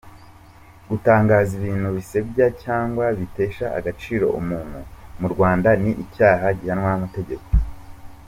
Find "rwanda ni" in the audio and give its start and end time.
5.33-5.91